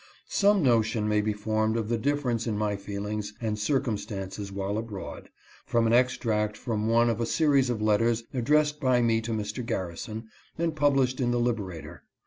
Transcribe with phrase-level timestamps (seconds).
[0.29, 5.29] Some notion may be formed of the difference in my feelings and circumstances while abroad,
[5.63, 9.63] from an extract from one of a series of letters addressed by me to Mr.
[9.63, 10.27] Garrison,
[10.57, 12.01] and published in the Liberator.